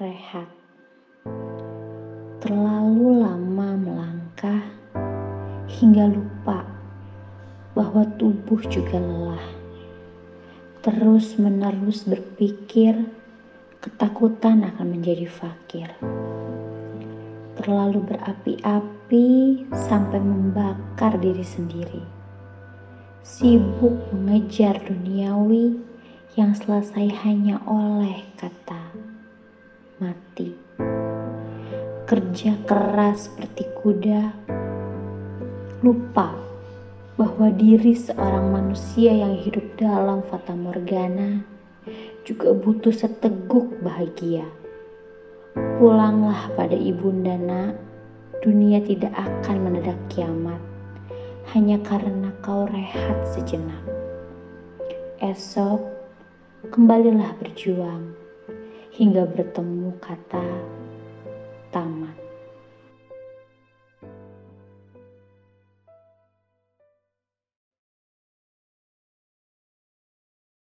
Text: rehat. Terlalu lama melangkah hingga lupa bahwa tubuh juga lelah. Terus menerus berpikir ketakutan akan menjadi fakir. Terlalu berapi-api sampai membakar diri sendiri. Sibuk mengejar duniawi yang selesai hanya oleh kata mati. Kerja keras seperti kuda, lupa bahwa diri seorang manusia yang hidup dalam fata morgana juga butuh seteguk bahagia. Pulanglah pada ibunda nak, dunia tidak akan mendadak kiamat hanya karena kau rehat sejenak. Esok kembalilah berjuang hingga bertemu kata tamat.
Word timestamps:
rehat. 0.00 0.48
Terlalu 2.40 3.20
lama 3.20 3.76
melangkah 3.76 4.64
hingga 5.68 6.08
lupa 6.08 6.64
bahwa 7.76 8.08
tubuh 8.16 8.56
juga 8.72 8.96
lelah. 8.96 9.46
Terus 10.80 11.36
menerus 11.36 12.08
berpikir 12.08 13.04
ketakutan 13.84 14.64
akan 14.64 14.96
menjadi 14.96 15.28
fakir. 15.28 15.92
Terlalu 17.60 18.00
berapi-api 18.00 19.28
sampai 19.76 20.18
membakar 20.24 21.20
diri 21.20 21.44
sendiri. 21.44 22.02
Sibuk 23.20 24.08
mengejar 24.10 24.80
duniawi 24.82 25.76
yang 26.34 26.56
selesai 26.56 27.12
hanya 27.28 27.60
oleh 27.68 28.24
kata 28.40 28.81
mati. 30.02 30.50
Kerja 32.02 32.58
keras 32.66 33.30
seperti 33.30 33.70
kuda, 33.78 34.34
lupa 35.86 36.34
bahwa 37.14 37.54
diri 37.54 37.94
seorang 37.94 38.50
manusia 38.50 39.14
yang 39.14 39.38
hidup 39.38 39.62
dalam 39.78 40.26
fata 40.26 40.58
morgana 40.58 41.46
juga 42.26 42.50
butuh 42.50 42.90
seteguk 42.90 43.78
bahagia. 43.78 44.42
Pulanglah 45.78 46.50
pada 46.58 46.74
ibunda 46.74 47.38
nak, 47.38 47.78
dunia 48.42 48.82
tidak 48.82 49.14
akan 49.14 49.56
mendadak 49.62 49.98
kiamat 50.10 50.58
hanya 51.54 51.78
karena 51.86 52.34
kau 52.42 52.66
rehat 52.66 53.22
sejenak. 53.30 53.82
Esok 55.22 55.78
kembalilah 56.74 57.36
berjuang 57.38 58.21
hingga 58.92 59.24
bertemu 59.24 59.96
kata 60.04 60.44
tamat. 61.72 62.21